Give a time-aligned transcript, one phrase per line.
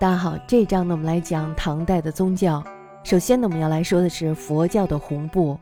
[0.00, 2.62] 大家好，这章呢，我们来讲唐代的宗教。
[3.02, 5.58] 首先呢，我们要来说的是佛教的红布。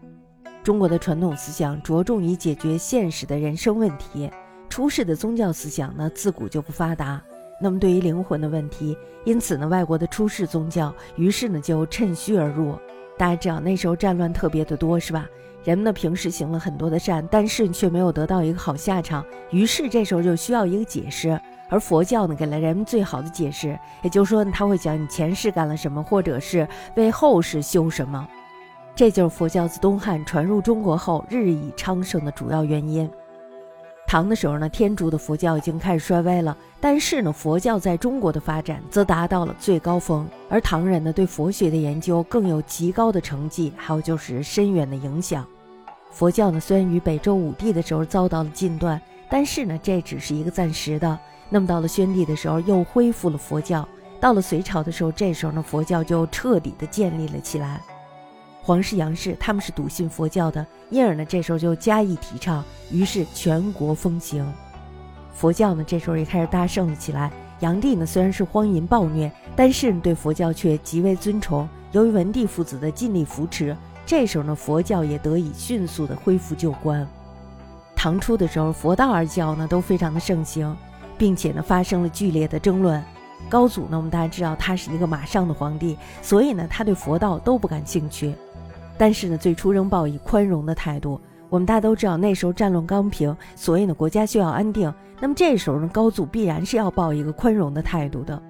[0.62, 4.30] 中国的传统思想着重于解决现实的人生问题，
[4.68, 7.18] 出世的宗教思想呢，自古就不发达。
[7.62, 8.94] 那么对于灵魂的问题，
[9.24, 12.78] 因此呢，外国的出世宗教于是呢就趁虚而入。
[13.18, 15.26] 大家知道那时候战乱特别的多，是吧？
[15.64, 21.40] 人们呢平时行了很多的善，但是却没有得到一个好下场，于是这时候就需要一个解释。
[21.68, 28.24] 而佛教呢，给了人们最好的解释，也就是说，他会讲你前世干了什么，或者是为后世修什么。
[28.94, 33.10] 这就是佛教自东汉传入中国后日益昌盛的主要原因。
[34.06, 40.26] 唐的时候呢，天竺的佛教已经开始衰微了，但是呢，佛教在中国的发展则达到了最高峰。
[40.48, 45.44] 而唐人呢，对佛学的研究更有极高的成绩，还有就是深远的影响。
[46.12, 51.18] 佛教呢，虽然于北周武帝的时候遭到了禁断，但是呢，这只是一个暂时的。
[51.48, 53.84] 那么到了宣帝的时候，又恢复了佛教；
[54.20, 57.80] 到了隋朝的时候，这时候呢，佛教就彻底的建立了起来。
[58.66, 64.44] 皇室、杨氏他们是笃信佛教的，因而呢，这时候就加以提倡，于是全国风行。
[65.32, 67.30] 佛教呢，这时候也开始大盛了起来。
[67.60, 71.68] 炀帝呢，虽然是荒淫暴虐，但是对佛教却极为尊崇。
[71.92, 77.06] 由于文帝父子的尽力扶持，这时候呢，佛教也得以迅速的恢复旧观。
[77.94, 80.76] 唐初的时候，佛道二教呢都非常的盛行。
[81.18, 83.02] 并且呢，发生了剧烈的争论。
[83.48, 88.34] 高祖呢，我们大家知道他是一个马上的皇帝，所以呢，他对佛道都不感兴趣。
[88.98, 91.20] 但是呢，最初仍抱以宽容的态度。
[91.48, 94.92] 我们大家都知道，那时候战乱刚平，所以呢，国家需要安定。
[95.20, 98.40] 那么这时候呢，高祖必然是要抱一个宽容的态度的。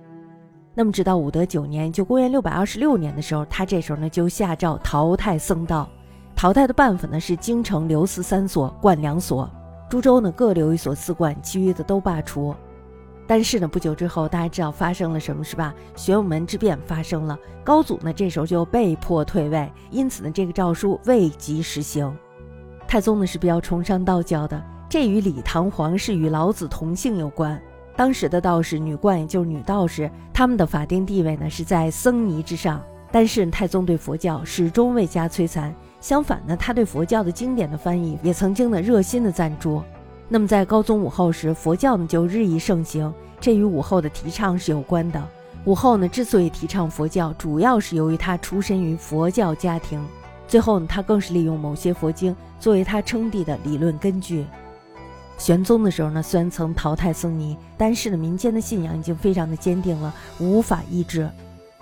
[0.74, 5.88] 那么直到武德九年，就公元六百二十六年的时候，他这时候呢就下诏淘汰僧道。
[6.34, 9.48] 淘汰的办法呢是京城留寺三所，灌两所。
[9.88, 12.54] 株洲呢各留一所寺观，其余的都罢黜。
[13.26, 15.74] 但是呢，不久之后，大家知道发生了什么，是吧？
[15.96, 22.16] 玄武门之变发生了，高祖呢这时候就被迫退位，因此呢，这个诏书未及实行。
[22.86, 27.60] 太宗呢是比较崇尚道教的，这与李唐皇室与老子同姓有关。
[27.96, 32.80] 当时的道士、女冠，也就是女道士，他们的法定地位呢是在僧尼之上。
[33.10, 35.74] 但是太宗对佛教始终未加摧残。
[36.00, 39.82] 相反呢，他对佛教的经典的翻译也曾经的热心的赞助。
[40.28, 45.22] 那么在高宗武后时，佛教呢就日益盛行，这与武后的提倡是有关的。
[45.64, 50.04] 武后呢之所以提倡佛教，主要是由于她出身于佛教家庭。
[50.48, 54.44] 最后呢，她更是利用某些佛经作为她称帝的理论根据。
[55.38, 61.28] 玄宗的时候呢，虽然曾淘汰僧尼，但是呢，民间的信仰已经非常的坚定了，无法抑制。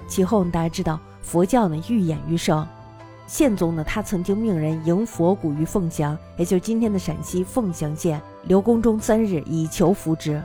[0.09, 2.67] 其后呢，大家知道佛教呢愈演愈盛。
[3.27, 10.41] 宪宗呢，他曾经命人迎佛骨于凤翔，也就是今天的陕西凤翔县，留宫中三日，以求福之。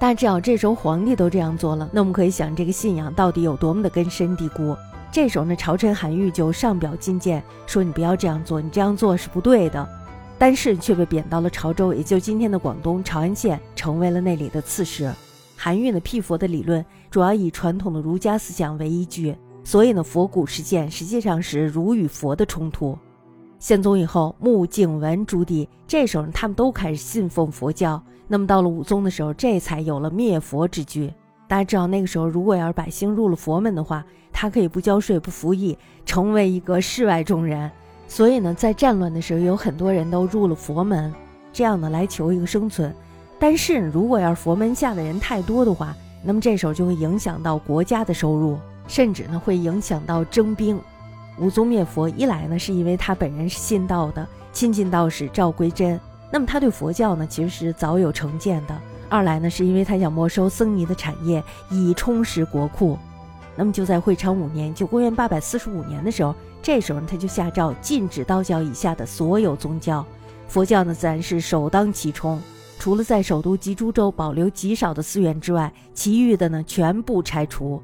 [0.00, 4.76] 大家知道，这时候皇帝都这样做了，那我们可以想，这个信仰到底有多么的根深蒂固。
[5.12, 9.88] 这时候呢，朝臣韩愈就上表进谏，说你不要这样做，你这样做是不对的。
[10.38, 15.12] 但是却被贬到了潮州，也就今天的广东潮安县，成为了那里的刺史。
[15.56, 19.36] 韩愈呢，辟佛的理论主要以传统的儒家思想为依据。
[19.62, 22.98] 所以呢，佛骨事件实际上是儒与佛的冲突。
[23.62, 28.02] 宪宗以后，穆、景、文朱棣这时候他们都开始信奉佛教。
[28.26, 31.14] 那么到了武宗的时候，这才有了灭佛之举。
[31.46, 37.70] 大家知道，那个时候如果要是百姓入了佛门的话，他可以不交税、不服役，成为一个世外中人。
[38.08, 41.14] 所以呢，在战乱的时候，有很多人都入了佛门，
[41.52, 42.92] 这样呢来求一个生存。
[43.38, 45.94] 但是如果要是佛门下的人太多的话，
[46.24, 48.58] 那么这时候就会影响到国家的收入。
[48.88, 50.80] 甚至呢会影响到征兵。
[51.38, 55.98] 武宗灭佛，一来呢是因为他本人是信道的，亲近道士赵归真，
[56.30, 58.74] 那么他对佛教呢其实是早有成见的；
[59.08, 62.98] 二来呢是因为他想没收僧尼的产业，以充实国库。
[63.56, 70.04] 那么就在会昌五年，就公元八百四十五年的时候，这时候他就下诏禁止道教以下的所有宗教，
[70.48, 72.40] 佛教呢自然是首当其冲。
[72.78, 77.82] 除了在首都及株洲保留极少的寺院之外，其余的呢全部拆除。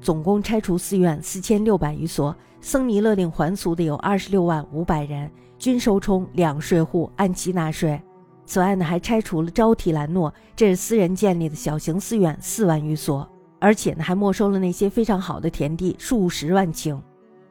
[0.00, 8.00] 总共拆除寺院四千六百余所，僧尼勒令还俗的有二十六万五百人，均收充两税户，按期纳税。
[8.46, 13.28] 此外呢，还拆除了招提兰诺，这是私人建立的小型寺院四万余所，
[13.58, 16.98] 而且呢，还没收了那些非常好的田地数十万顷。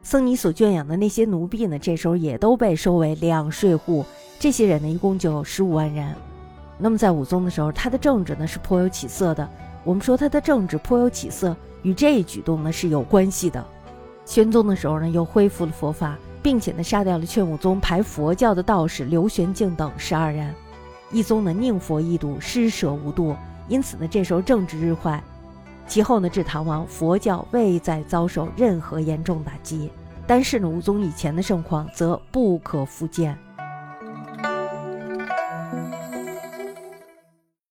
[0.02, 4.04] 僧尼所圈养的那些奴婢呢，这时候也都被收为两税户。
[4.38, 6.14] 这些人呢，一共就有十五万人。
[6.78, 9.48] 那么在武宗的时候，他的政治呢是颇有起色的。
[9.88, 11.56] 我们说他的政治颇有起色。
[11.82, 13.64] 与这一举动呢是有关系的。
[14.26, 20.54] 宣宗的时候呢，又恢复了佛法，并且呢杀掉了劝武宗排佛教的道士刘玄敬等十二人。
[21.10, 23.34] 义宗呢宁佛一度，施舍无度，
[23.66, 25.24] 因此呢这时候政治日坏。
[25.86, 29.90] 其后呢，至唐王，佛教未再遭受任何严重打击。
[30.26, 33.38] 但是呢，武宗以前的盛况则不可复见。